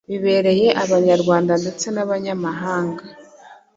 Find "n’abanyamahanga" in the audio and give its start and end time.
1.95-3.03